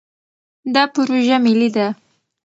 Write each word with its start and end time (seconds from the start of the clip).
دا 0.73 0.83
پروژه 0.93 1.35
ملي 1.45 1.69
ده. 1.75 1.87